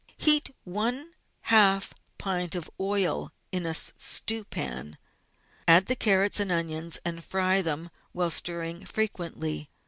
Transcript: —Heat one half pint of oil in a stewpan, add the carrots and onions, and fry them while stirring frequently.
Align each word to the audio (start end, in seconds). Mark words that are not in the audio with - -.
—Heat 0.27 0.49
one 0.63 1.11
half 1.41 1.93
pint 2.17 2.55
of 2.55 2.71
oil 2.79 3.31
in 3.51 3.67
a 3.67 3.75
stewpan, 3.75 4.97
add 5.67 5.85
the 5.85 5.95
carrots 5.95 6.39
and 6.39 6.51
onions, 6.51 6.97
and 7.05 7.23
fry 7.23 7.61
them 7.61 7.91
while 8.11 8.31
stirring 8.31 8.83
frequently. 8.83 9.69